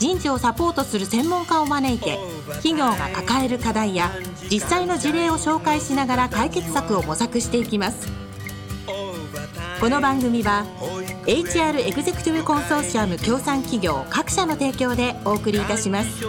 [0.00, 2.18] 人事をサポートする専門家を招いて
[2.62, 4.10] 企業が抱える課題や
[4.50, 8.08] 実際の事例を紹介しながら解決策を模索していきます。
[9.78, 10.64] この番組は
[11.26, 16.24] HR エグゼクティブコンソーシアム協賛企業各社の提供でお送りいたします。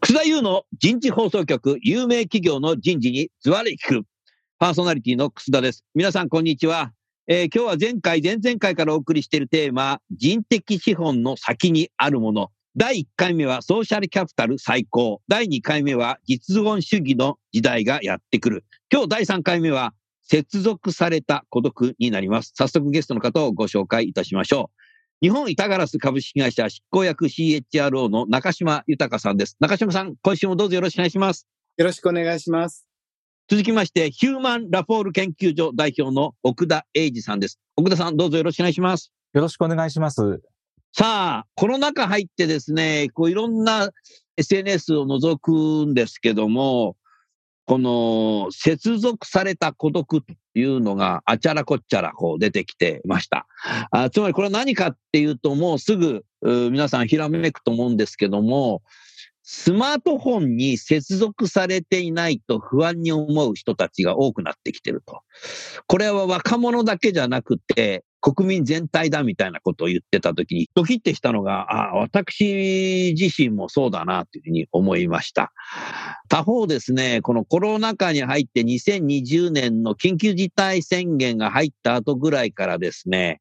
[0.00, 4.06] 楠田優の人事放送局有名企業の人事にズワリ聞く。
[4.58, 5.84] パーソナリティの楠田です。
[5.94, 6.92] 皆さんこんにちは。
[7.28, 12.48] えー、今日は前回、前々回からお送りしているテーマ、人的資本の先にあるもの。
[12.76, 15.20] 第1回目はソーシャルキャピタル最高。
[15.28, 18.64] 第2回目は実存主義の時代がやってくる。
[18.92, 22.54] 今日第3回目は接続された孤独になります。
[22.56, 24.70] 早速ゲストの方をご紹介いたしましょ
[25.20, 25.24] う。
[25.24, 29.56] 日本板ガラス株式会社執行役 CHRO の中島豊さんです。
[29.60, 31.46] 中島さん、今週もどうぞよろしくお願いします。
[31.76, 32.91] よろしくお願いします。
[33.48, 37.58] 続きまして、ヒューマンラフォール研究所代表の奥田英二さんです。
[37.76, 39.12] 奥田さん、どうぞよろしくお願いします。
[39.34, 40.40] よろしくお願いします。
[40.92, 43.90] さあ、コロナ禍入ってですね、こういろんな
[44.36, 45.52] SNS を覗く
[45.86, 46.96] んですけども、
[47.66, 53.46] この接続された孤独というのがあちゃらこっちゃらこう出てきてました。
[53.90, 58.82] あつまりこれは何かっていうともうすぐ皆さんひらめくと思うんですけども、
[59.42, 65.22] スマートフォンに接続されていないと不安に思う人たちが多くなってきてると。
[65.86, 75.52] これは若者だけじゃなくて、国民全体だみたいなことを言ってたときに、ドキッてしたのが、あ私自身もそうだなというふうに思いました。
[76.28, 83.40] 他方ですね、このコロナ禍に入って2020年の緊急事態宣言が入った後ぐらいからですね、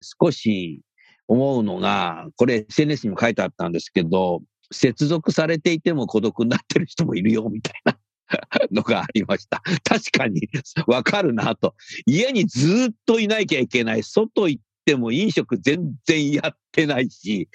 [0.00, 0.80] 少し
[1.28, 4.40] 思うのが、これ SNS にも書いてあったんですけど、
[4.72, 7.98] 接続されていても孤独になってる人もいるよ、みたいな
[8.70, 9.62] のがありました。
[9.84, 10.48] 確かに
[10.86, 11.74] わかるなと。
[12.06, 14.02] 家にずっといなきゃいけない。
[14.02, 17.48] 外行っても飲食全然やってないし、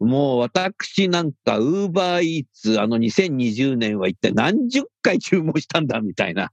[0.00, 6.52] もう私なんか、ウーバーイーツ、あの2020年は一体何十回注文したんだみたいな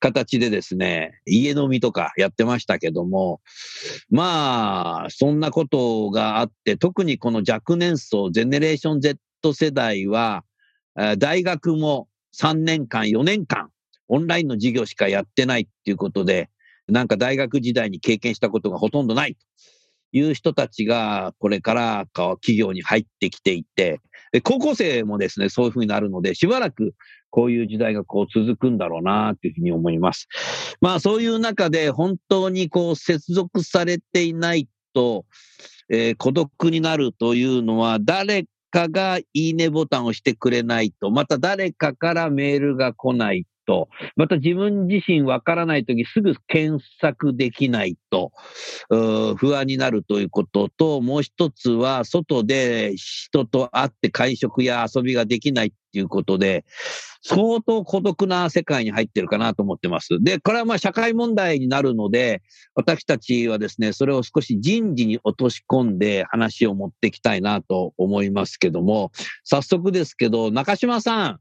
[0.00, 3.40] 形でですね、家飲みとかやってましたけども、
[4.10, 9.18] まあ、そんなことがあって、特にこの若年層、ゼネレーション Z
[9.52, 10.44] 世代は、
[11.18, 13.70] 大学も3年間、4年間、
[14.08, 16.50] オンラインの授業しかやってないっていうことで、
[16.88, 19.40] なんか大学時代に経験したことがほとんどないと
[20.12, 24.00] いう人たちが、これから企業に入ってきていて、
[24.42, 26.94] 高校生もですね、そういうふうになるので、しばらく
[27.30, 30.28] こういう時代がこう続くんだろうなというふうに思います。
[30.80, 35.24] まあそういう中で本当にこう接続されていないと、
[35.88, 48.32] えー、孤独になるというのは誰かがいいねボタンを押してくれないと、また誰かからメールが来ないと、また自分自身わからないときすぐ検索できないと、
[49.36, 56.64] 不安になるということと、もう一つは外で人と会って会食や遊びができないっていうことで、
[57.22, 60.18] 相当孤独な世界に入ってるかなと思ってます。
[60.20, 62.42] で、これはまあ社会問題になるので、
[62.74, 69.12] 私たちはですね、それを少し人事に落とし込んで話を持っていきたいなと思いますけども、
[69.44, 71.40] 早速ですけど、中島さん、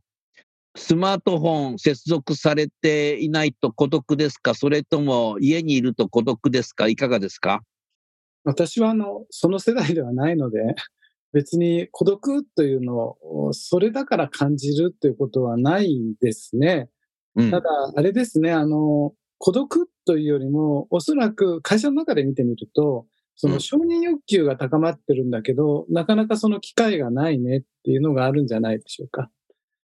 [0.76, 4.54] スマートフォン接続されていないと孤独ですか？
[4.54, 6.88] それとも家にいると孤独ですか？
[6.88, 7.62] いかがですか？
[8.44, 10.76] 私はあの、その世代ではないので、
[11.34, 16.90] 別に孤独というのをそれだから感じるということはないですね。
[17.36, 23.06] うん、ただ、あれですね、あの、孤独というよりも、おそらく会社の中で見てみると、
[23.36, 29.30] その承認欲求が高まってるんだけど、うん、なかなかその機会がないねっていうのがあるんじゃないでしょうか。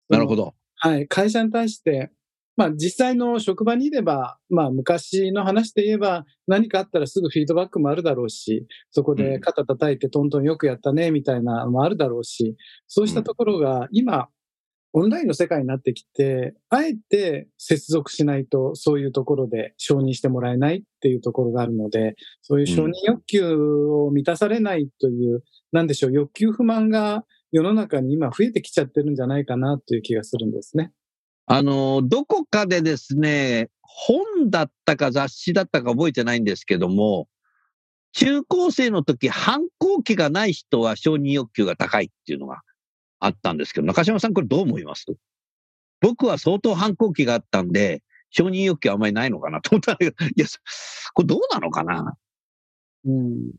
[0.10, 0.56] なるほど。
[0.78, 1.08] はい。
[1.08, 2.12] 会社に対して、
[2.58, 12.56] まあ実際の職場にいれば、まあ昔の話で言えば何かあったらすぐフィードバックもあるだろうし、そこで肩叩いてトントンよくやったねみたいなのもあるだろうし、
[12.88, 14.30] そうしたところが今、
[14.98, 25.44] オンラインの世界になってきて、あえて接続しないとそういうところで承認してもらえないっていうところがあるので、そういう承認欲求を満たされないという、
[25.74, 27.26] なんでしょう、欲求不満が
[27.56, 30.92] 世の中に今増えてきちゃってるんじゃないかなという気がするんですね。
[31.46, 37.30] あの、どこかでですね、本だったか雑誌だったか覚えてないんですけども、
[38.12, 42.62] 中高生の時反抗期がない人は承認欲求が高いっていうのが
[43.22, 45.06] あったんですけど、中島さんこれどう思います？
[46.02, 50.46] 僕は相当反抗期があったんで、承認欲求あんまりないのかなと思ったんだけど、いや、
[51.14, 52.18] これどうなのかな？
[53.06, 53.52] うん。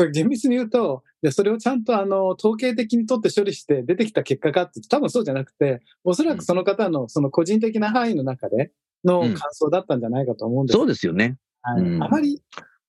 [0.00, 8.72] これ厳密に言うと、それをちゃんとあの統計的に取って処理して出てきた結果かって多分そうじゃなくて、おそらくその方のその個人的な範囲の中で
[9.04, 11.36] の感想だったんじゃないかと思うんですそうですよね。
[11.60, 12.40] はいうんあまり、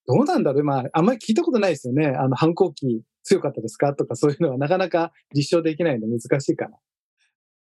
[0.08, 2.08] どうなんだろう、まあ、あんまり聞いたことないですよね。
[2.08, 6.78] あの、反抗期強かったですかとか、そういうのはなかなか実証できないので難しいかな。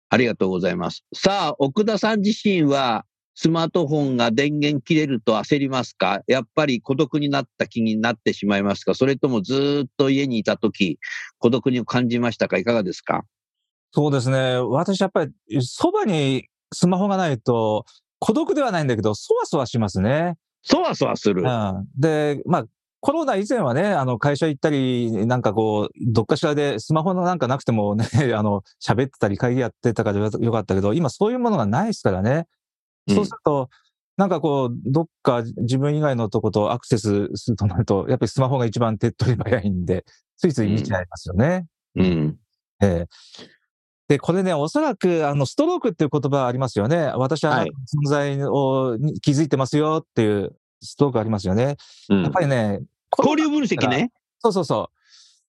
[0.09, 1.05] ありがとうございます。
[1.13, 6.21] さあ、奥田さん自身は、スマートフォンが電源切れると焦りますか？
[6.27, 8.95] やっぱり孤独になった気になってしまいますか？
[8.95, 10.99] それともずーっと家にいたとき、
[11.37, 12.57] 孤独に感じましたか？
[12.57, 13.25] いかがですか？
[13.91, 14.55] そうですね。
[14.57, 17.85] 私やっぱり、そばにスマホがないと、
[18.19, 20.35] 孤独ではないんだけど、そわそわしますね。
[20.63, 21.43] そわそわする。
[21.43, 21.87] うん。
[21.97, 22.65] で、まあ、
[22.99, 28.05] コロナ以前はね、あの、会社行ったり、なんかこう、どっかしらでスマホなんかなくてもね、
[28.35, 32.47] あの、喋ってたり会議やってたからよかったけど、今そういうものがないですからね。
[33.09, 33.69] そうすると、
[34.17, 40.05] なんかこう、どっか自分以外のとことアクセスするとなると、やっぱりスマホが一番手っ取り早いんで、
[40.37, 41.65] ついつい見ちゃいますよね。
[41.95, 42.37] うん。
[42.81, 43.07] ええ
[44.07, 47.11] で、これね、おそらく、あの、ストロークっていう言葉ありますよね。
[47.15, 51.77] 私ははい存在をに気づいてますよっていうストロークありますよね。
[52.09, 52.81] うんやっぱりね、
[53.17, 54.11] 交流分析ね。
[54.39, 54.95] そうそうそう。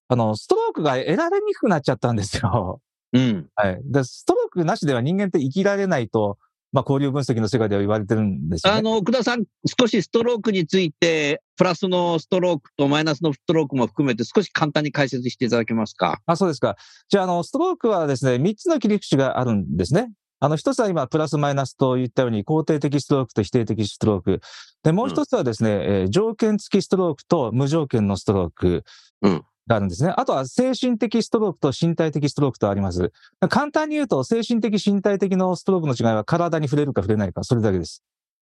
[0.07, 2.81] あの、ストロークが得られにくくなっちゃったんですよ。
[3.13, 3.47] うん。
[3.55, 3.81] はい。
[3.83, 6.39] で、ストロークなしでは人間って生きられないと、
[6.73, 8.79] まあ、交流分析の世界では言われてるんですよね。
[8.79, 9.45] あの、奥田さん、
[9.79, 16.19] 少しストロークについて、プラスのストロークとマイナスのストロークも含めて少し簡単に解説していただけますか？
[16.25, 16.75] あ、そうですか。
[17.09, 20.11] じゃあ、あの、ストロークはですね、3つの切り口があるんですね。
[20.39, 24.41] あの、一つは今、プラスマイナスと言ったように、肯定的ストロークと否定的ストローク。
[24.83, 28.83] で、もう一つはですね、えー条件付きストロークと無条件のストローク
[29.23, 30.13] うんがあるんですね。
[30.15, 33.11] あとは精神的ストロークと身体的ストロークとあります。
[33.49, 38.03] 簡単に言うと、精神的、身体的のストロークの違いは体に触れるか触れないか、それだけです。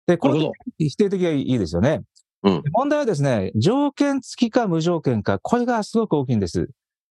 [0.06, 0.50] で、これ。
[0.78, 2.02] 否定的がいいですよね。
[2.44, 6.68] うんで問題はですね、条件付きか無条件か、これがすごく大きいんです。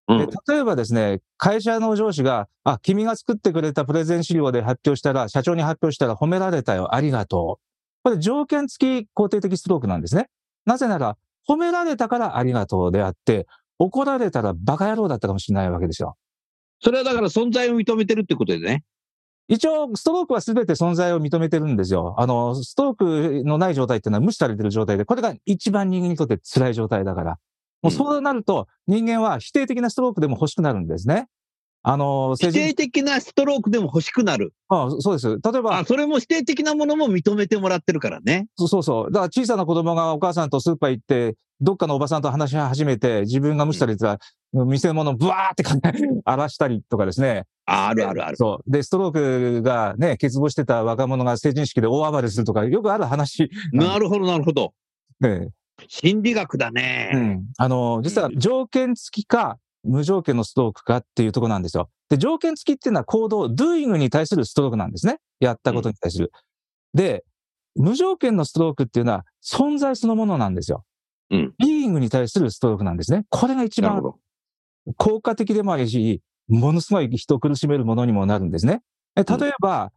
[0.07, 7.67] うんで例えばですね、会社の上司が、あ、君が作ってくれたプレゼン資料で発表したら、社長に発表したら褒められたよ、ありがとう。
[8.03, 10.29] これ条件付き肯定的ストロークなんですね。
[10.65, 11.17] なぜなら、
[11.47, 13.47] 褒められたからありがとうであって、
[13.79, 16.15] 怒られたらバカ野郎だったかもしれないわけですよ。
[16.79, 18.83] それはだから存在を認めてるってことでね。
[19.49, 22.15] 一応、ストロークは全て存在を認めてるんですよ。
[22.17, 22.95] あの、ストロー
[23.41, 27.37] クのない状態っていうのは無視されてる状態で、これが一番人間にとって辛い状態だから。
[27.81, 31.27] もうそうなると、人間は否定的なストロークでも欲しくなるんですね。
[31.83, 34.53] あの、否定的なストロークでも欲しくなる。
[34.67, 35.29] あそうです。
[35.29, 38.47] 例えばあ、、それも否定的なものも認めてもらってるからね。
[38.57, 39.11] そうそうそう。
[39.11, 44.19] だから小さな子供がお母さんとスーパー行って、どっかのおばさんと話し始めて、自分が無視されてた
[44.53, 45.63] ら、店物をブワーって
[46.25, 47.45] 荒らしたりとかですね。
[47.65, 48.37] ああるあるある。
[48.37, 48.71] そう。
[48.71, 49.11] で、ストロー
[49.59, 53.49] クがね、欠乏してた若者が成人式で大暴れするとか、よくある話。
[53.73, 54.73] なるほど、なるほど。
[55.19, 55.49] ね
[55.87, 57.11] 心理学だね。
[57.13, 57.45] うん。
[57.57, 61.89] あの、実は条件付きか、無条件のストロークかっていうところなんですよ。
[62.09, 65.17] で、条件付きっていうのは行動、doing に対するストロークなんですね。
[65.39, 66.31] やったことに対する。
[66.93, 67.23] で、
[67.75, 70.83] 無条件のストロークっていうのは存在そのものなんですよ。
[71.29, 71.53] うん。
[71.61, 73.25] being に対するストロークなんですね。
[73.29, 74.01] これが一番。
[74.95, 78.81] 効果的でもあるし、ものすごい人を苦しめるものにもなるんですね。
[79.15, 79.91] え例えば、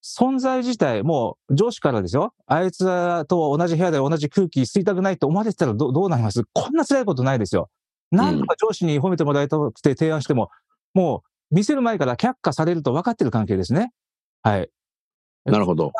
[0.00, 2.32] 存在自体、もう上司からですよ。
[2.46, 2.84] あいつ
[3.26, 6.44] と同じ部屋で同じ空気吸いたくないと思われてたらどどうなります？
[6.52, 7.68] こんな辛いことないですよ。
[8.12, 10.50] なんとか上司に褒めてもらいたくて提案しても、
[10.94, 13.90] もう見せる前から却下されると分かってる関係ですね。
[14.42, 14.70] はい。
[15.44, 15.90] なるほど。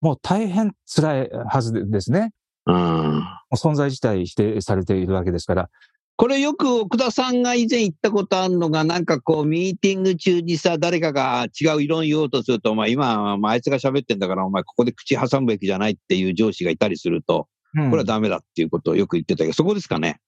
[0.00, 2.32] もう大変辛いはずですね。
[2.66, 5.70] 存在自体否定されているわけですから。
[6.16, 20.20] これよく奥田さんが以前言ったことあるのが、なんかこう、ミーティング中にさ、誰かが違う異論言おうとすると、お前今、まああいつが喋ってんだから、お前ここで口挟むべきじゃないっていう上司がいたりすると、うんこれはダメだっていうことをよく言ってたけど、そこですかね？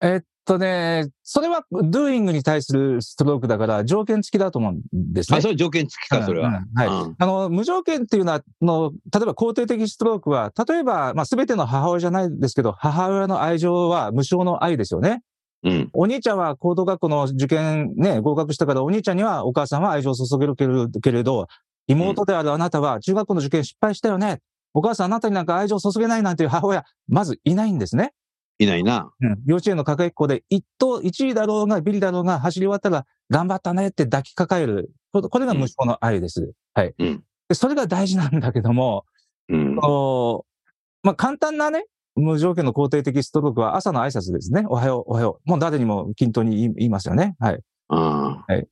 [0.00, 5.38] えっとね、それは doing に対するストロークだから条件付きだと思うんですね。
[5.38, 6.48] あ、それ条件付きか、それは。
[6.48, 15.22] うんうんはいうんあの、無条件っていうのは、の例えば肯定的ストロークは、例えば、まあ、全ての母親じゃないですけど、母親の愛情は無償の愛ですよね。
[15.64, 15.90] うん。
[15.92, 21.46] お兄ちゃんは高等学校の受験ね、合格したから、お兄ちゃんにはお母さんは愛情を注げるけれけれど、
[21.88, 24.40] 妹であるあなたは中学校の受験失敗したよね。
[24.72, 28.12] お母さんあなたになんか愛情を注げないなんていう母親、まずいないんですね。
[28.58, 29.12] いないな。
[29.20, 34.90] うん幼稚園の各駅校で一等、一位だろうがビリだろうが走り終わったら頑張ったねって抱きかかえる。
[35.12, 36.52] ここれが無償の愛です。
[36.74, 36.94] はい。
[36.98, 39.06] うんでそれが大事なんだけども、
[39.48, 39.76] うん。
[39.76, 41.86] こうまあ、簡単なね、
[42.16, 44.64] 無条件の肯定的ストロークは朝の挨拶ですね。
[44.68, 45.48] おはよう、おはよう。
[45.48, 47.36] もう誰にも均等に言いますよね。
[47.38, 47.60] はい。
[47.88, 48.66] あはい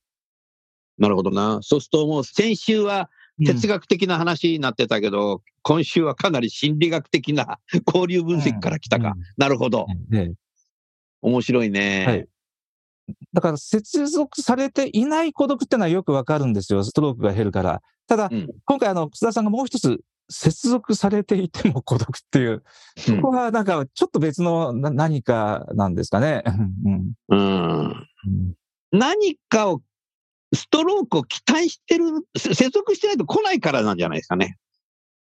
[0.99, 1.59] なるほどな。
[1.62, 3.11] そうするともう先週は
[3.45, 9.14] 哲学学的な話になってたけど、今週はかなり心理学的な 交流分析から来たか。
[9.37, 9.87] なるほど。
[10.09, 10.33] ね
[11.23, 12.05] 面白いね。
[12.07, 12.28] はい
[13.33, 16.83] だから接続されていない孤独ってのはよくわかるんですよ。
[16.83, 17.81] ストロークが減るから。
[18.09, 22.64] ただ、うん今回あの、楠田さんがもう一つ、接続されていても孤独っていう、
[23.09, 26.43] うんここはなんかちょっと別のな何かなんですかね。
[26.47, 28.55] うんうんうん
[28.93, 29.83] 何かを、
[30.55, 32.05] ストロークを期待してる、
[32.37, 34.57] せ接続してないと来ないからなんじゃないですかね。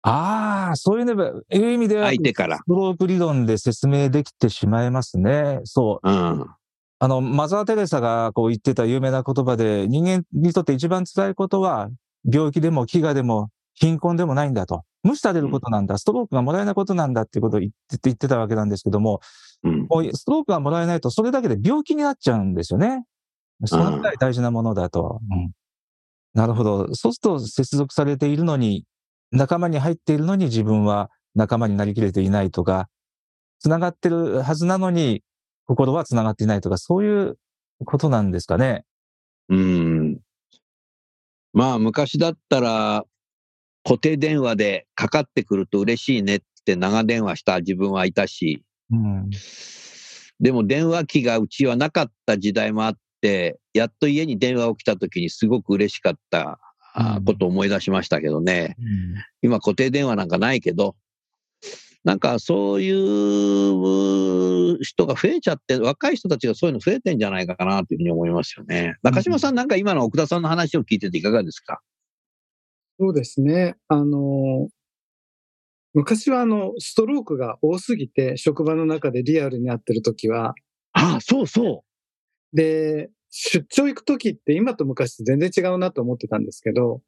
[0.02, 1.12] ああ、そういうね
[1.52, 5.60] いう意味では、相手からストローク理論で説明できてしまいますね。
[5.64, 6.10] そう。
[6.10, 6.46] うん。
[6.98, 11.88] あの、マザー・テレサがこう言ってた有名な言葉で、人間にとって一番辛いことは、
[12.30, 14.84] 病気でも飢餓でも貧困でもないんだと。
[15.02, 15.98] 無視されることなんだ。
[15.98, 19.20] ストロークがもらえないことなんだっていうことを言って言ってたわけなんですけども、
[19.64, 19.86] うん。
[19.88, 23.04] もうストロークがもらえないと、それだけで病気になっちゃうんですよね。
[23.64, 25.20] そのくらい大事なものだと。
[25.30, 25.52] うん
[26.34, 26.94] なるほど。
[26.94, 28.84] そうすると接続されているのに、
[29.32, 32.88] 仲間に入っているのに自分は仲間になりきれていないとか、
[33.60, 35.22] 繋がってるはずなのに、
[35.66, 37.38] 心は繋がっていないとか、そういう
[37.84, 38.84] ことなんですかね。
[39.48, 40.20] うん。
[41.52, 43.04] まあ、昔だったら、
[43.84, 49.30] 固定電話でかかってくると嬉しいねって長電話した自分はいたし、うん。
[50.40, 53.00] でも電話機がうちはなかった時代もあって、
[53.72, 56.58] やっと家に電話を来た時にすごく嬉しかった
[57.24, 58.76] ことを思い出しましたけどね。
[59.42, 60.96] 今固定電話なんかないけど、
[62.04, 68.94] なんかそういう人が増えちゃって、若い人たちがそういうの増えてんじゃないかなというふうに思いますよね。
[69.02, 71.80] 中島さんなんか今の奥田さんの話を聞いてていかがですか？
[72.98, 73.76] そうですね。
[73.86, 74.68] あの、
[75.94, 80.54] 昔はあの、ストロークが多すぎて、職場の中でリアルに会ってる時は、
[80.92, 81.84] ああ、そうそ
[82.52, 87.00] で、出張行く時って今と昔全然違うなと思ってたんですけど、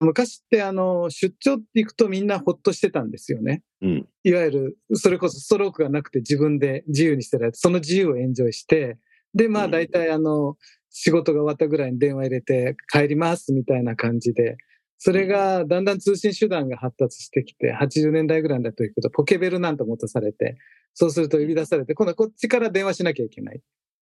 [0.00, 3.62] 昔ってあの、出張って行くとみんなほっとしてたんですよね。
[3.80, 3.86] う。
[3.86, 4.08] うん。
[4.24, 8.98] いわゆる、それこそストロークがなくて自分で自由にしてられて、その自由をエンジョイして、
[9.34, 10.56] で、まあうん大体あの、
[10.90, 14.56] 仕事が終わったぐらいに電話入れて帰りますみたいな感じで、
[14.98, 20.58] それがだんだん通信手段が発達してきて、80年代ぐらいだと行くとポケベルなんて持たされて、
[20.94, 23.60] そうすると呼び出されて、今度はこっちから電話しなきゃいけない。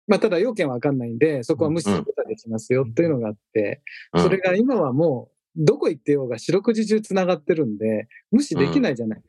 [0.06, 3.82] まあただ要件はわかんないんで、そこは無視することができますよっていうのがあって、
[4.16, 9.22] それが今はもう、どこ行ってようが四六時中繋がってるんで、無視できないじゃない。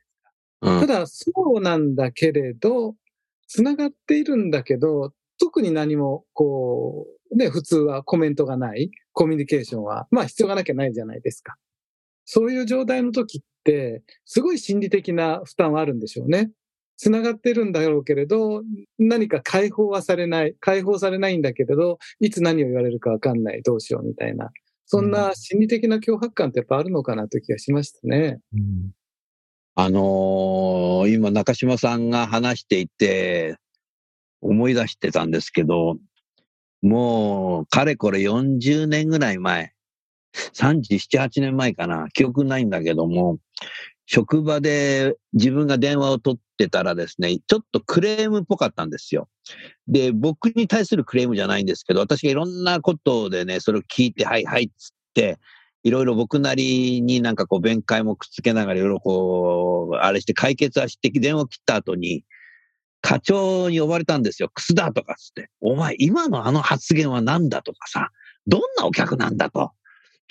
[0.62, 2.96] うん、ただ、そうなんだけれど、
[3.48, 11.56] 繋がっているんだけど、特に何も、こう、ね、普通はコメントがない、コミュニケーションは、まあ必要がなきゃないじゃないですか。
[12.26, 16.52] そういう状態の時って、すごい心理的な負担はあるんでしょうね。
[16.98, 18.64] 繋がってるんだろうけれど、
[19.00, 24.50] 何か解放はされない、解放されないんだけれど、いつ何を言われるかわかんない、どうしようみたいな。
[24.86, 28.40] そんな心理的な脅迫感ってやっぱあるのかなという気がしましたね。
[28.54, 28.92] うん
[29.76, 33.58] あのー今中島さんが話していて
[34.40, 35.98] 思い出してたんですけど、
[36.84, 39.74] もうかれこれ40年ぐらい前、
[40.54, 43.40] 37、8年前かな、記憶ないんだけども、
[44.06, 49.30] 職場で自分が電話を取ってたらですね、ちょっとクレームっぽかったんですよ。
[49.88, 55.40] で、僕に対するクレームじゃないんですけど、私がいろんなことでね、それを聞いて、はいはいっつって、
[55.84, 62.24] いろいろ僕なりになんかこう弁解もくっつけながらいろいろこう、あれして解決はして電話を切った後に、
[63.02, 64.50] 課長に呼ばれたんですよ。
[64.54, 65.50] クスだとかっつって。
[65.60, 68.12] お前、今のあの発言は何だとかさ、
[68.48, 69.72] どんなお客なんだと。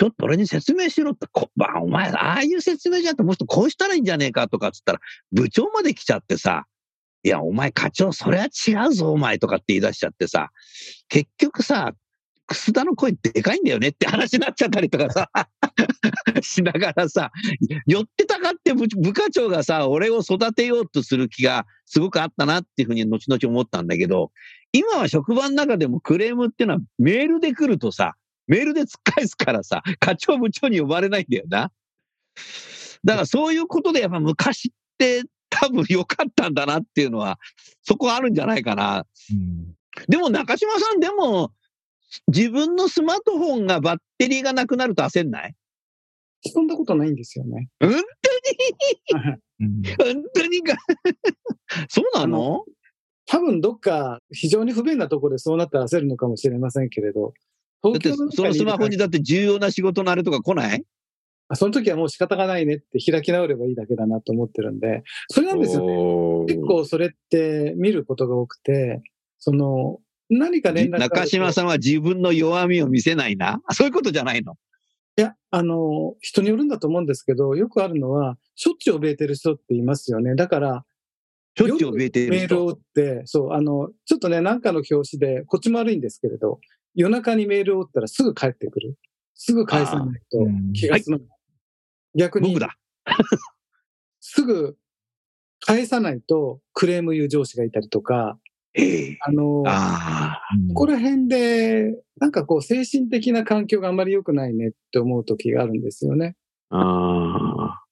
[0.03, 4.99] ちょっと俺に説明しろって、こまあ、お前、ああいう説明じゃってもうちょっとこうしたらいいんじゃねえかとかっつったら、
[5.31, 6.67] 部長まで来ちゃってさ、
[7.23, 10.51] いや、お前課長、それは違うぞ、お前とかって言い出しちゃってさ、
[11.09, 11.93] 結局さ、
[12.49, 15.31] 楠田の声でかいんだよねって話になっちゃったりとかさ、
[16.43, 17.31] しながらさ、
[17.87, 24.33] 寄ってたかって部部課長がさ、俺を育てようとする気がすごくあったなっていうふうに後々思ったんだけど、
[24.73, 31.71] 今は職場の中でもクレームっていうのはメールで来るとさ、メールで突っ返すからさ、課長部長に呼ばれないんだよな。
[33.05, 37.39] だからそういうことでやっぱ昔って多分良かったんだなっていうのは、
[37.83, 39.05] そこあるんじゃないかな。
[39.33, 39.75] うん。
[40.09, 41.53] でも中島さんでも、
[42.29, 45.55] 自分のスマートフォンがバッテリーがなくなると焦んない？
[46.45, 47.69] そんなことないんですよね。
[47.81, 47.91] 本
[49.61, 49.83] うん。
[49.83, 50.77] 本当にか？
[51.89, 52.65] そうなの
[53.27, 57.35] 多分どっか非常に不便なところでそうなったら焦るのかもしれませんけれど、
[57.83, 60.85] だってそのスマホにだって重要な仕事のあれとか来ない？
[61.49, 65.93] あその時はもう仕方がないねって開き直ればいいだけだなと思ってるんで、それなんですよね。
[65.93, 69.03] よ結構それって見ることが多くて、
[69.39, 69.99] その、
[70.31, 73.61] 何か連絡中島さんは自分の弱みを見せないな？
[73.73, 74.55] そういうことじゃないの？
[75.19, 80.35] いや、あの、人によるんだと思うんですけど、よくあるのは、しょっちゅう怯えてる人って言いますよね。
[80.37, 80.85] だから、
[81.55, 82.77] しょっちゅう怯えているメールを打人。
[82.77, 86.61] って、そう、あの、ちょっとね、なんかの表紙で、こっちも悪いんですけれど、
[86.95, 88.97] 夜中にメールを打ったらすぐ帰ってくる。
[89.35, 90.39] すぐ返さないと
[90.75, 91.27] 気が済まない。
[92.17, 92.77] 逆に僕、だ。
[94.21, 94.77] すぐ
[95.61, 98.39] 返さないとクレーム言う上司がいたりとか、
[98.75, 99.63] ええあの、
[100.69, 106.37] ここら辺で、なんかこう、精神的な環境があんまり良くないねって思う時があるんですよね。
[106.71, 107.83] ああ。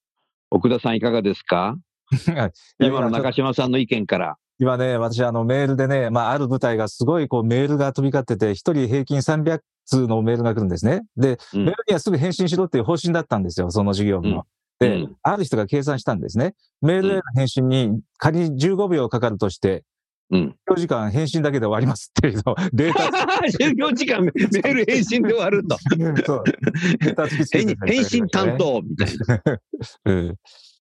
[0.51, 1.77] 奥田さんいかがですか？
[2.81, 4.37] 今の中島さんの意見から。
[4.61, 11.01] 今ね、私、あの、メールでね、まあ、ある部隊がすごい、こう、メールが飛び交ってて、一人平均300通のメールが来るんですね。
[11.17, 14.37] で、うんメールにはすぐ返信しろっていう方針だったんですよ、その事業部の。
[14.37, 14.43] うん
[14.81, 16.55] で、うんある人が計算したんですね。
[16.81, 19.85] メールへの返信に仮に15秒かかるとして、
[20.31, 20.57] うん。
[20.67, 23.03] 今日時間返信だけで終わりますっていうのを データ、
[23.47, 25.77] 就業時間メール返信で終わると。
[26.25, 26.45] そう
[27.87, 29.09] 返信担当みたい
[29.45, 29.61] な。
[30.07, 30.37] うん。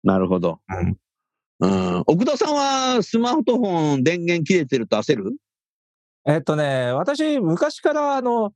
[0.04, 0.60] なるほど。
[0.68, 0.96] うん
[1.60, 2.02] うん。
[2.06, 5.36] 奥田さんはスマートフォン電源切れてると焦る？
[6.26, 8.52] えっとね、私、昔から、あの、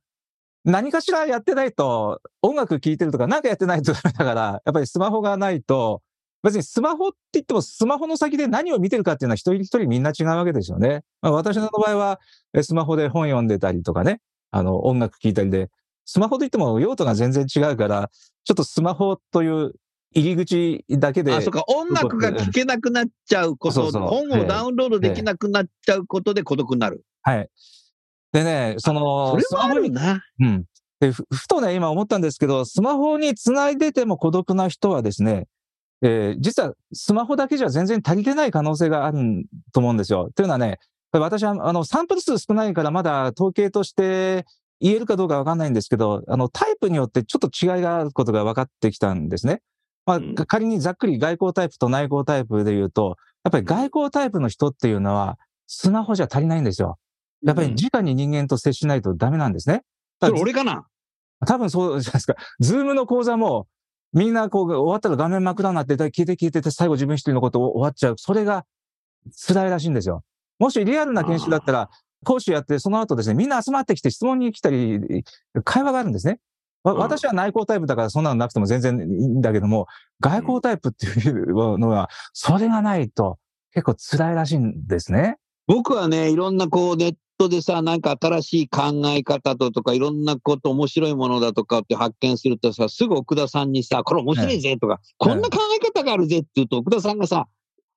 [0.63, 6.01] 何かしらやってないと、音楽聴いてるとか、何かやってないとだから、やっぱりスマホがないと、
[6.43, 11.03] 別にスマホって言っても、スマホの先で何を見てるかっていうのは一人一人みんな違うわけですよね。
[11.21, 12.19] まあ、私の場合は、
[12.61, 14.21] スマホで本読んでたりとかね、
[14.51, 15.69] あの、音楽聴いたりで、
[16.05, 18.11] スマホと言っても用途が全然違うから、
[18.43, 19.73] ちょっとスマホという
[20.15, 21.63] 入り口だけで、あ、そっか。
[21.67, 27.03] 音楽が聴けなくなっちゃうこと、そ本をダウンロードできなくなっちゃうことで孤独になる。
[27.21, 27.49] はい。
[28.31, 30.23] でね、その、それはあるな。
[30.39, 30.65] うん。
[31.01, 35.47] で、ふふとね、今思ったんですけど、スマホにつないでても孤独な人はですね、
[36.01, 40.29] えー実はスマホだけじゃ全然足りてない可能性があると思うんですよ。
[40.35, 40.79] というのはね、
[41.11, 44.45] 私はあのサンプル数少ないからまだ統計として
[44.79, 49.61] 言えるかどうかわかんないんですけど、あのタイプによってちょっと違いがあることが分かってきたんですね。
[50.05, 55.37] まあうん、仮にざっくり外交タイプと内向タイプで言うと、やっぱり外交タイプの人っていうのは
[55.67, 56.97] スマホじゃ足りないんですよ。
[57.43, 59.83] やっぱり直に人間と接しないとダメなんですね。
[60.21, 60.87] それ俺かな
[61.45, 62.35] 多分そうじゃないですか。
[62.59, 63.67] ズームの講座も、
[64.13, 68.15] みんなこう終わったら画面真っ暗になって、消えて消えてて、最後自分一人のこと終わっちゃう。
[68.17, 68.65] それが
[69.47, 70.23] 辛いらしいんですよ。
[70.57, 71.89] もしリアルな研修だったら、
[72.23, 75.23] 講師やって、その後ですね、みんな集まってきて質問に来たり、
[75.63, 76.39] 会話があるんですね。
[76.93, 79.87] 私は内向タイプだからそんなのなくても全然いいんだけども、
[80.19, 83.39] 外向タイプっていうのは、それがないと
[83.73, 85.37] 結構辛いらしいんですね。
[85.67, 97.47] 僕はね、いろんなこうネットでさ、なんか新しい考え方ととか、いろんなこと面白いものだとかって発見するとさ、すぐ奥田さんにさ、これ面白いぜとか、こんな考え方があるぜって言うと、奥田さんがさ、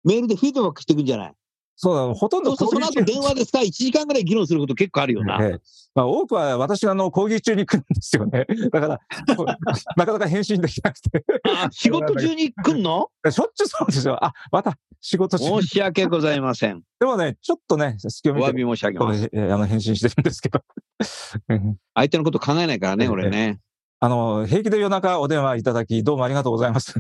[0.04, 1.34] メールでフィードバックしていくんじゃない？
[1.80, 5.38] そうだ、ほとんどその後電話でさ、1時間ぐらい議論すること結構あるよな。
[5.40, 5.60] ええ
[5.94, 8.46] まあ、多くは私があの講義中に来るんですよね。
[8.72, 9.00] だから、
[9.96, 11.24] なかなか返信できなくて。
[11.44, 13.10] あ仕事中に来んの？
[13.30, 14.24] しょっちゅうそうですよ。
[14.24, 16.82] あ、また仕事中申し訳ございません。
[16.98, 19.30] でもね、ちょっとね、隙をお見て、詫び申し上げます。
[19.32, 20.60] えあの返信してるんですけど。
[21.48, 23.60] うん相手のこと考えないからね、ええ俺ね。
[24.00, 26.92] あの、平気で夜中お電話いただき、どうもありがとうございます。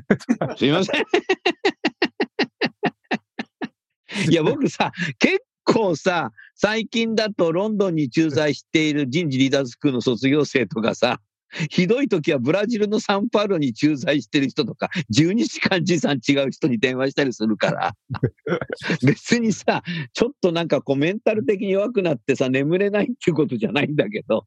[0.56, 1.04] すいません。
[4.30, 11.20] いや、僕さ、結構さ、最近だとロンドンに駐在している人事リーダーズスクールの卒業生とかさ、
[11.70, 17.94] ひどい時はブラジルのサンパウロに駐在してる人とか、12時間時差違う人に電話したりするから、
[19.04, 24.46] 別にさ、ちょっとなんかこうメンタル的に弱くなってさ、眠れないっていうことじゃないんだけど、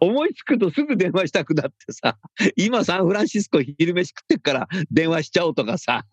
[0.00, 2.18] 思いつくとすぐ電話したくなってさ、
[2.56, 6.04] 今サンフランシスコ昼飯食ってっから電話しちゃおうとかさ、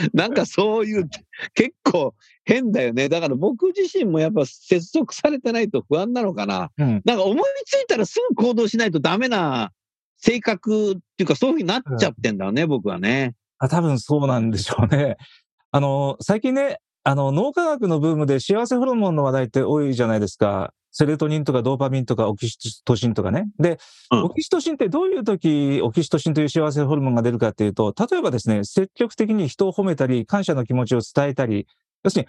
[0.14, 1.08] なんかそういう、
[1.54, 3.08] 結構変だよね。
[3.08, 6.70] だから僕自身もやっぱ接続されてないと不安なのかな。
[6.78, 9.72] うんなんか思いついたらすぐ行動しないとダメな
[10.18, 13.34] 性格っていうかそういうふうになっちゃってんだね、僕はね。
[13.58, 15.16] あ多分そうなんでしょうね。
[15.70, 20.72] あの、最近ね、あの、脳科学のブームで幸せホルモンの話題って多いじゃないですか。
[20.92, 23.48] セロトニンとかドーパミンとかオキシトシンとかね。
[23.58, 23.78] で、
[24.10, 31.66] うんオキシトシンってどういう時オキシトシンという幸せホルモンが出るかっていうと、例えばですね、積極的に人を褒めたり、感謝の気持ちを伝えたり、
[32.02, 32.28] 要するに、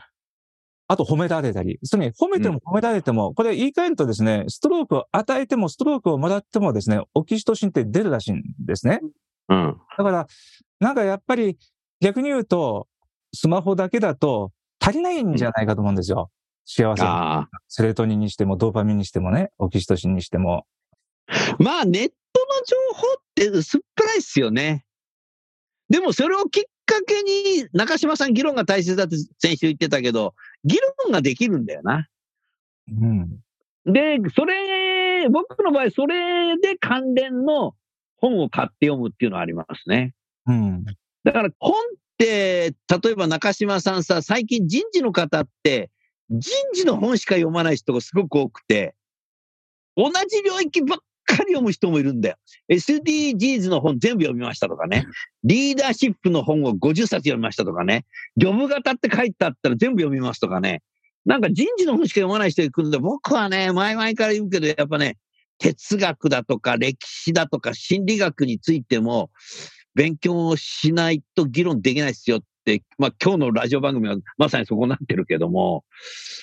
[0.87, 8.99] あと褒められたり、それに褒めても褒められても、これ言い換えるとですね、ストロークを与えてもストロークをもらってもですね、オキシトシンって出るらしいんですね。
[9.47, 9.77] うん。
[9.97, 10.27] だから、
[10.79, 11.57] なんかやっぱり
[12.01, 12.87] 逆に言うと、
[13.33, 16.29] スマホだけだと足りないんじゃないかと思うんですよ。
[16.65, 17.03] 幸せ。
[17.03, 17.49] ああ。
[17.67, 20.65] セレトニンにしても、ドーパミンにしてもね、オキシトシンにしても。
[21.59, 22.15] まあネットの
[22.65, 24.85] 情報って薄っぺらいっすよね。
[25.89, 32.07] でもそれをきっかけに中島さん議論が大切だって先週言ってたけど、議論ができるんだよな。
[32.89, 33.39] うん。
[33.85, 37.73] で、それ、僕の場合、それで関連の
[38.17, 40.13] 本を買って読むっていうのはありますね。
[40.45, 40.85] うん。
[41.23, 41.75] だから本っ
[42.17, 45.89] て、例えば中島さんさ、最近人事の方って、
[46.31, 48.95] 人事の本しか読まない人がすごく多くて、
[49.97, 52.37] 同じ領域ばっかり読む人もいるんだよ。
[52.69, 55.05] SDGs の本全部読みましたとかね。
[55.43, 58.05] リーダーシップの本を50冊読みましたとかね。
[58.37, 60.81] ジョブ型って書いてあったら全部読みますとかね。
[61.25, 65.17] なんか人事の本しか読まない人が来るんで、僕はね、前々から言うけど、やっぱね、
[65.59, 69.29] 哲学だとか歴史だとか心理学についても
[69.93, 72.39] 勉強をしないと議論できないですよ、
[72.97, 75.83] まあ今日のラジオ番組はまさにそこになってるけども、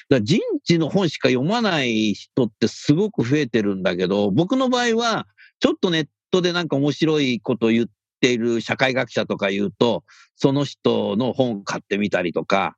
[0.09, 5.27] だ人事の本しか読まない人ってすごく増えてるんだけど、僕の場合は
[5.61, 7.87] ちょっとネットでなんか面白いことを言っ
[8.21, 10.05] ている社会学者とか言うと、
[10.37, 12.77] その人の本買ってみたりとか、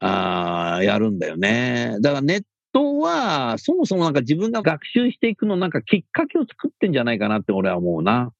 [0.00, 1.96] あーやるんだよね。
[2.00, 8.32] だからネットは、そもそもなんか自分が学習していくのなんかきっかけを作ってんじゃないかなって俺は思うな。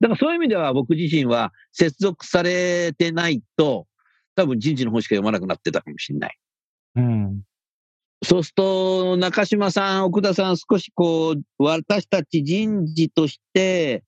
[0.00, 3.86] だからそういう意味では僕自身は接続されてないと、
[4.34, 6.38] 多分人事の本しか読まなくなってたかもしれない。
[6.96, 7.42] うん。
[8.24, 14.04] そうすると、中島さん、奥田さん、少しこう、私たち人事として、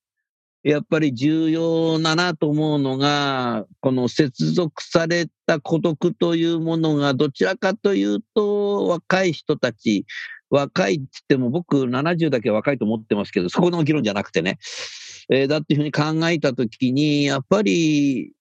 [0.64, 10.04] やっぱり重要だなと思うのが、この接続された孤独というものが、どちらかというと、若い人たち、
[10.50, 14.58] 若いって言っても僕70だけ若いと思ってますけど、そこの議論じゃなくてね、
[15.30, 18.32] えーだっていうふうに考えたときに、やっぱり、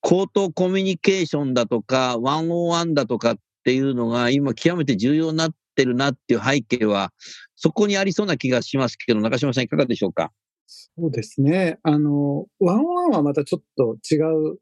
[0.00, 7.12] 口頭コミュニケーションだとか、ワンオワンだとかっていうのが今極めて重要になってるなっていう背景は、
[7.56, 10.32] そこにありそうな気がしますけど、中島さんいかがでしょうか？
[10.66, 11.78] そうですね。
[11.82, 14.16] あの、ワンワンはまたちょっと違
[14.52, 14.58] う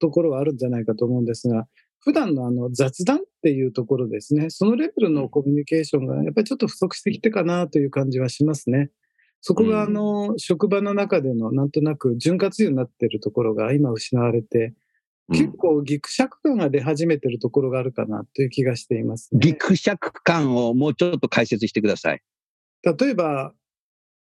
[0.00, 1.66] ところはあるんじゃないかと思うんですが、
[2.00, 4.50] 普段のあの雑談っていうところですね。
[4.50, 8.90] そのレベルのコミュニケーションがやっぱりちょっと不足してきてかなという感じはしますね。
[9.44, 14.72] そこがあの、職場の中でのなんとなく潤滑油になっているところが今失われて、
[15.32, 19.40] 結構ギクシャク感が出始めてるところがあるかなという気がしていますね。
[19.40, 22.22] ギクシャク感をもうちょっと解説してください。
[22.84, 23.52] 例えば、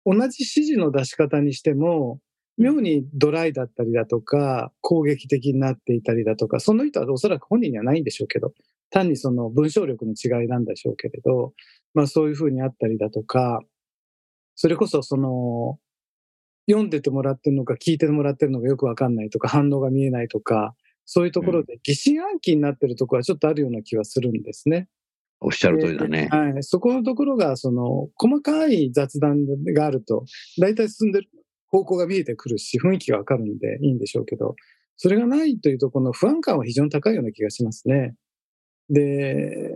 [0.07, 2.19] 同じ指示の出し方にしても、
[2.57, 8.55] 妙にドライだったりだとか、攻撃的になっていたりだとか、その人はおそらく本人にはないんでしょうけど、
[8.89, 11.53] 単にその文章力の違いなんでしょうけれど、
[11.93, 13.61] まあそういうふうにあったりだとか、
[14.55, 15.79] それこそその、
[16.67, 24.89] 読んでてもらってるのか聞いてもらってるのかよくわかんないとか、反応が見えないとか、そういうところで疑心暗鬼になってるところはちょっとあるような気はするんですね。
[25.41, 26.29] おっしゃる通りだね。
[26.31, 26.63] はい。
[26.63, 30.25] そこのところが、その、細かい雑談があると、
[30.59, 31.29] 大体進んでる
[31.69, 34.57] 方向が見えてくるし、雰囲気がわかるんでいいんでしょうけど、
[34.97, 38.15] それがないというと、この不安感は非常に高いような気がしますね。
[38.89, 39.71] で、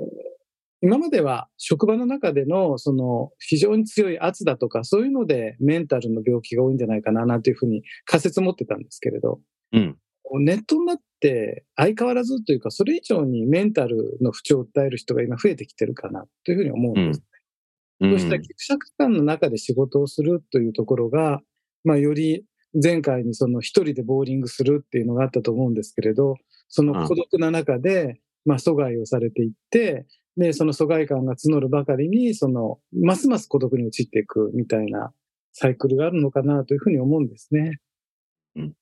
[0.81, 9.41] 今までは職場の中での、その、非常に強い圧だとか、そういうのでメンタルの病気が多いんじゃないかな、なんていうふうに仮説持ってたんですけれど、
[9.73, 9.97] うん。
[10.41, 17.21] ネットになって相変わらずというか、それ以上にメンタルの不調を訴える人が今増えてきてるかなというふうに思うんです。
[17.21, 17.29] うん
[18.01, 21.41] そうしたギクシャク感の中で仕事をするというところが、
[21.83, 22.45] まあ、より
[22.81, 26.37] 前回にその一人でボーリングするっていうのがあったと思うんですけれど、
[26.69, 30.07] その孤独な中で、まあ、阻害をされていって、
[30.39, 35.13] で、その疎外感が募るばかりに、その、ますます孤独に陥っていくみたいな
[35.53, 37.79] サイクルがあるのかなというふうに思うんですね。
[38.57, 38.73] うん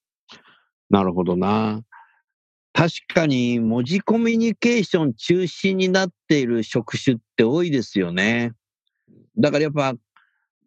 [0.89, 1.83] なるほどな。
[2.73, 8.53] 確かに文字コミュニケーション中心になっている職種って多いですよね。
[9.37, 9.95] だからやっぱ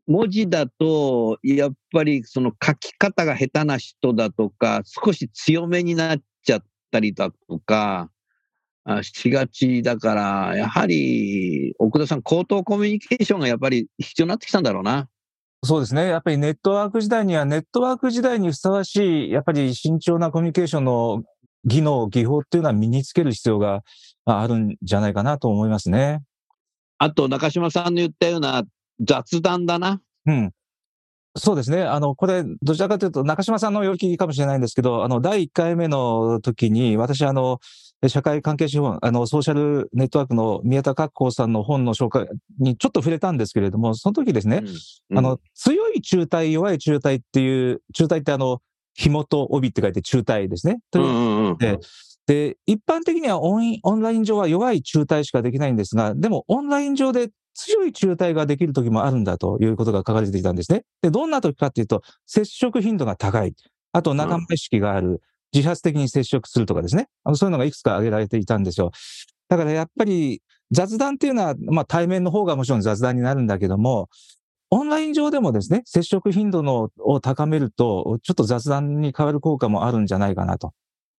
[0.08, 8.10] 文字だと、やっぱりその書き方が下手な人だとか、少し強めになっちゃったりだとか、
[9.04, 15.08] しがちだから、やはり奥田さん、口頭コミュニケーションがやっぱり必要になってきたんだろうな。
[15.64, 16.08] そうですね。
[16.08, 21.24] やっぱりネットワーク時代には、ネットワーク時代にふさわしい、やっぱり慎重なコミュニケーションの
[21.66, 23.84] 技能、技法っていうのは身につける必要が
[24.26, 26.22] あるんじゃないかなと思いますね。
[26.98, 28.64] あと、中島さんの言ったような
[29.02, 30.02] 雑談だな。
[30.26, 30.52] うん。
[31.36, 31.84] そうですね。
[31.84, 37.60] あの、これ、どちらかというと、中島さんの領域かもしれないんですけど、あの、第1回目の時に、私、あの、
[38.08, 42.28] 社会関係資本、あの、ソーシャルネットワークの宮田格好さんの本の紹介
[42.60, 44.64] にちょっと触れたんですけれども、その時ですね、
[45.10, 48.62] うんあの、強い中体、弱い中体っていう、中体ってあの、
[48.94, 50.80] 紐と帯って書いて中体ですね。
[50.92, 51.80] といううんうんうんで
[52.26, 60.84] で、一般的にはオンオンライン上は弱い中体しかできないんですが、でもオンライン上で強い中体ができる時もあるんだということが書かれていたんですね。
[61.02, 63.56] で、どんな時かっていうと、接触頻度が高い。
[63.94, 65.22] あと仲間意識がある。
[65.54, 67.08] 自発的に接触するとかですね。
[67.24, 68.92] あのそういうのがいくつか挙げられていたんですよ。
[69.48, 74.10] だからやっぱり雑談っていうのは、まあ対面の方がもちろん雑談になるんだけども、
[74.72, 80.74] オンライン上でもですね、接触頻度のを高めると、ちょっと雑談に変わる効果もあるんじゃないかなと。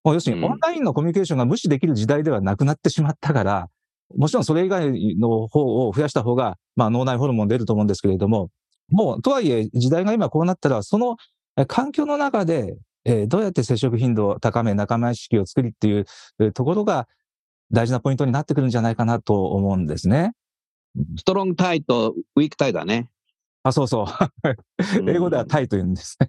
[0.04, 3.68] もう要するに、うんオンラインのコミュニケーションが無視できる時代ではなくなってしまったから、
[4.16, 8.50] もちろんそれ以外の方を増やした方が、まあ脳内ホルモン出ると思うんですけれども、
[8.90, 11.16] もう、とはいえ、時代が今こうなったら、その
[11.56, 16.04] え環境の中で、えーどうやって接触頻度を高め、仲間意識を作りっていう
[16.40, 17.08] えーところが
[17.72, 20.32] 大事なポイントになってくるんじゃないかなと思うんですね。
[21.18, 23.08] ストロングタイとウィークタイだね。
[23.62, 24.06] あ、そうそう。
[25.08, 26.28] 英語ではタイと言うんですね。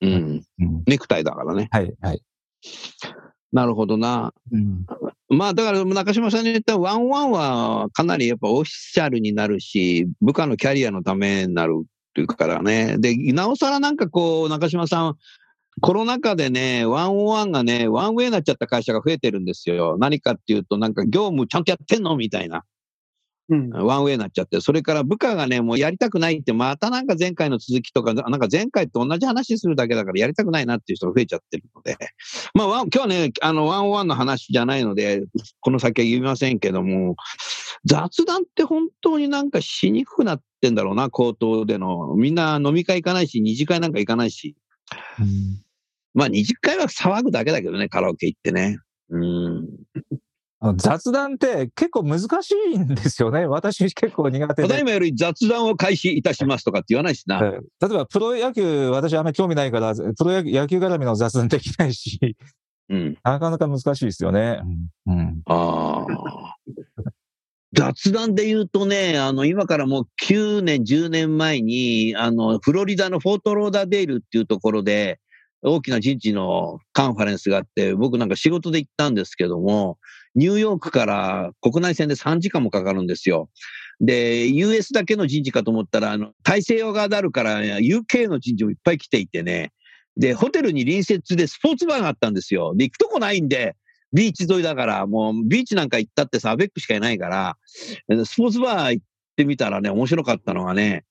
[0.00, 0.42] うん。
[0.60, 1.68] うんネクタイだからね。
[1.70, 2.22] はい、はい。
[3.52, 4.32] なるほどな。
[4.52, 4.86] うん
[5.30, 12.96] まあだから中島さんに言ったワンワンはかなりやっぱオフィシャルになるし、部下のキャリアのためになるっていうからね。
[12.98, 15.16] で、なおさらなんかこう、中島さん、
[15.80, 19.96] コロナ禍でね、ワンオンワンがね、ワンウェイになっちゃった会社が増えてるんですよ。
[19.98, 22.64] 何かっていうと、なんか業務ちゃんとやってんのみたいな。
[23.50, 23.70] うん。
[23.70, 31.96] ワンウェイになっちゃって、それから部下がね、もうやりたくないって、またなんか前回の続きとか、なんか前回と同じ話するだけだからやりたくないなっていう人が増えちゃってるので、
[32.52, 35.24] まあ、今日はね、あの、ワンオンワンの話じゃないので、
[35.60, 37.16] この先は言いませんけども、
[37.86, 42.14] 雑談って本当になんかしにくくなってんだろうな、口頭での。
[42.16, 44.56] みんな飲み会行かないし、二次会なんか行かないし。
[46.18, 48.78] まあ、二次会は騒ぐだけだけどね、カラオケ行ってね。
[49.08, 49.68] うん。
[50.76, 53.46] 雑談って結構難しいんですよね。
[53.46, 54.68] 私結構苦手で。
[54.68, 57.38] ただいまより雑談を開始いたしますとかって言わないしな。
[57.40, 62.36] ええ例えばプロ野球、私あんまり興味ないから、プロ野球野球絡みの雑談できないし、
[62.88, 63.16] うん。
[63.22, 64.60] なかなか難しいですよね。
[65.06, 66.56] うんうんああ。
[67.74, 75.20] 雑談で言うとね、あの、今からもう9年、10年前に、あの、フロリダのフォートローダーデールっていうところで、
[75.62, 79.98] 大きな人事のカンファレンスがあって、僕なんか仕事で行ったんですけども、
[80.34, 83.48] ニューヨークから国内線で3時間もかかるんですよ。
[84.00, 89.72] で、US だけの人事かと思ったら、あの、大西洋側であるから、UK の人事もいっぱい来ていてね、
[90.16, 92.74] で、ホテルに隣接でスポーツバーがあったんですよ。
[92.76, 93.76] で、行くとこないんで、
[94.12, 97.56] ビーチ沿いだから、もうビーチなんか行ったってさ、アベックしかいないから、
[98.24, 99.04] スポーツバー行っ
[99.36, 101.04] てみたらね、面白かったのがね、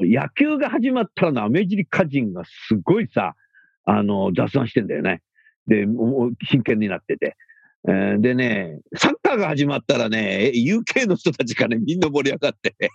[0.00, 3.34] 野球が始まったらね、アメリカ人がすごいさ、
[3.84, 5.22] あの、雑談してんだよね。
[5.66, 7.36] で、もう真剣になってて。
[7.86, 12.88] でね、サッカーが始まったらね、UK の人たちがね、みんな盛り上がってね、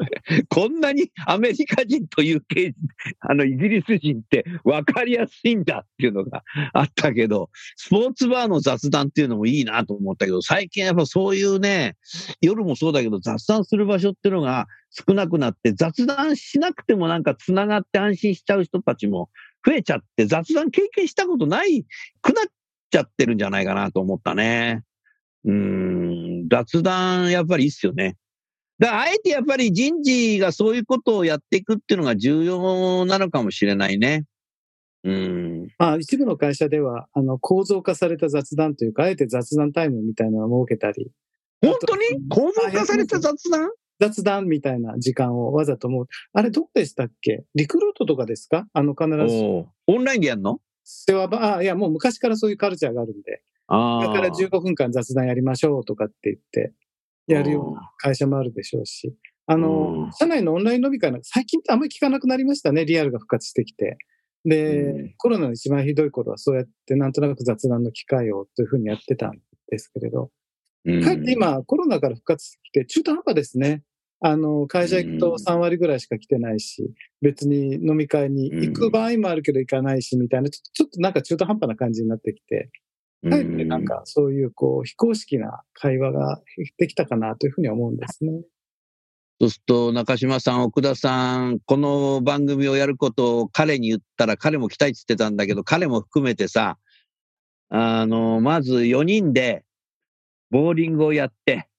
[0.48, 2.40] こんなにアメリカ人と UK
[2.72, 2.74] 人、
[3.20, 11.96] あの、イギリス人って分かりやすいんだっていうのがあったけど、スポーツバーの雑談っていうのもいいなと思ったけど、最近やっぱそういうね、
[12.40, 19.28] 夜もそうだけど雑談する場所っていうのが少なくなって、雑談しなくてもなんか繋がって安心しちゃう人たちも
[19.66, 21.84] 増えちゃって、雑談経験したことない
[22.22, 22.44] くなっ
[22.90, 24.82] ちゃってるんじゃないかなと思ったね。
[25.44, 28.16] うーん、雑談やっぱりいいっすよね。
[28.78, 34.24] だからあえてやっぱり人事がそういうことをやっていくっていうのが重要なのかもしれないね。
[35.04, 35.68] うん。
[35.78, 41.10] まあ、一部の会社では、あの、構造化された雑談というか、あえて雑談タイムみたいなのを設けたり、
[41.62, 43.70] 本当に構造化された雑談？
[44.00, 47.44] 雑談みたいな時間をわざともう、あれどこでしたっけ？
[47.54, 48.66] リクルートとかですか？
[48.72, 49.44] あの、必ず、
[49.86, 50.60] オンラインでやんの？
[50.84, 54.06] 世話場、あ、いや、もう昔からそういうカルチャーがあるんで、ああ。
[54.06, 56.72] だから15分間雑談やりましょうとかって言って、
[57.26, 59.14] やるような会社もあるでしょうし、
[59.46, 59.60] あうん。
[59.60, 63.98] の、社内のオンライン飲み会なんか最近ってあんまり聞かなくなりましたね、リアルが復活してきて。
[64.44, 65.14] で、うん。
[65.18, 70.30] コロナの一番ひどい頃はそうやってなんとなく雑談の機会をというふうにやってたんですけれど、
[70.86, 71.02] うん。
[71.02, 73.82] かえって今コロナから復活してきて中途半端ですね。
[74.20, 76.90] あの、会社行くと3割ぐらいしか来てないし、
[77.22, 82.70] 別に飲み会に行く場合もあるけど行かないし、みたいな、ちょっとなんか中途半端な感じになってきて、
[83.28, 86.40] かえってなんかそういうこう非公式な会話が
[86.78, 88.32] できたかなというふうに思うんですね。
[89.40, 96.76] そうすると、中島さん、奥田さん、この番組をやることを彼に言ったら、彼も来たいって言ってたんだけど、彼も含めてさ、
[97.70, 99.64] あの、まず4人で、
[100.50, 101.69] ボーリングをやって、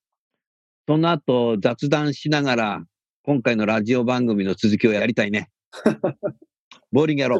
[0.88, 2.84] その後雑談しながら、
[3.24, 5.50] 今回のラジオ番組の続きをやりたいね。
[6.91, 7.39] ボーリングやろう。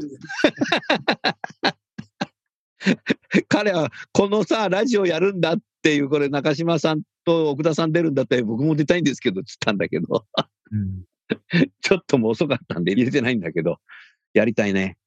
[3.48, 10.26] 彼は、このさ、ラジオやるんだっていう、これ中島さんと奥田さん出るんだったら僕も出たいんですけど、つったんだけど。
[10.72, 11.04] うん
[11.82, 13.78] ちょっともう遅かったんで入れてないんだけど、
[14.34, 14.98] やりたいね。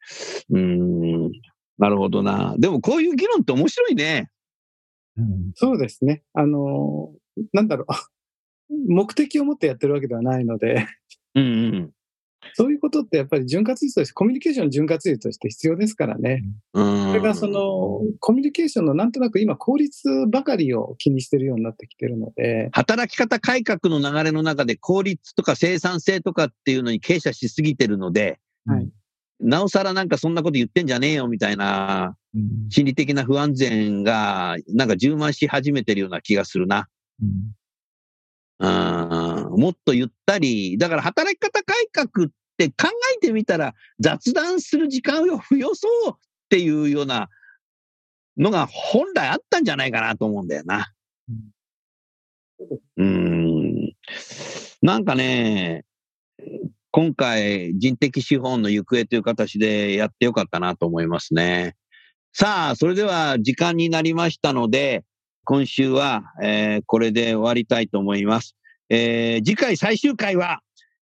[0.50, 1.32] うーん。
[1.78, 2.54] なるほどな。
[2.58, 4.30] でもこういう議論って面白いね。
[5.16, 6.22] うんそうですね。
[6.32, 7.12] あの、
[7.52, 7.92] なんだろう。
[8.70, 10.86] 目的を持ってやってるわけではないので、
[11.34, 11.48] うんう
[11.78, 11.90] ん。
[12.52, 16.44] そういうことってやっぱり潤滑率として、コミュニケーションの潤滑率として必要ですからね。
[16.74, 17.06] うん。
[17.08, 28.88] それがその、コミュニケーションのなんとなく今効率ばかりを気にしてるようになってきてるので、働き方改革の流れの中で効率とか生産性とかっていうのに傾斜しすぎてるので、はい
[29.40, 36.88] なおさらなんかそんなこと言ってんじゃねえよみたいなうん心理的な不安全がなんか充満し始めてるような気がするな。
[37.20, 37.34] うんうん
[38.58, 46.14] もっとゆったり、だから働き方改革って考えてみたら雑談する時間を増やそうっ
[46.48, 47.28] ていうような
[48.36, 50.92] のが本来あったんじゃないかなと思うんだよな。
[52.96, 53.92] うん。
[54.82, 55.84] なんかね、
[56.90, 61.74] 今回人的資本の行方という形でやってよかったなと思いますね。
[62.32, 65.04] さあ、それでは時間になりましたので、
[65.44, 68.56] 今週は、えーこれで終わりたいと思います。
[68.88, 70.60] えー次回最終回は、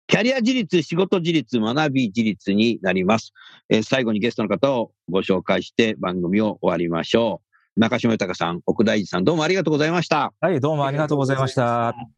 [0.07, 3.33] キャリア自立、仕事自立、学び自立になります。
[3.69, 7.41] えー最後にゲストの方をご紹介して番組を終わりましょ
[7.77, 7.81] う。
[7.81, 10.33] 中島豊さん、奥大二さん、どうもありがとうございました。
[10.41, 12.18] はい、どうもありがとうございました。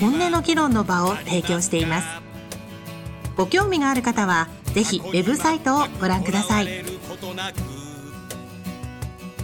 [0.00, 2.08] 本音の議論の場を提供しています。
[3.36, 6.68] ご興味がある方はぜひウェブサイトをご覧ください。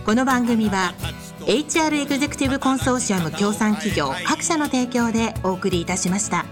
[0.07, 0.95] この番組は
[1.41, 6.47] HR エグゼクティブコンソーシアム協賛企業各社の提供でお送りいたしました。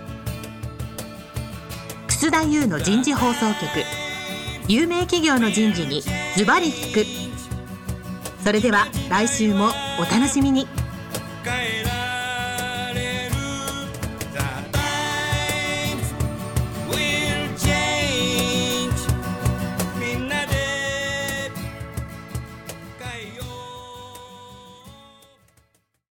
[2.06, 3.64] 楠田優の人事放送局
[4.68, 6.02] 有名企業の人事に
[6.36, 7.06] ズバリ聞く。
[8.44, 10.66] それでは来週もお楽しみに。
[11.42, 12.03] 変えら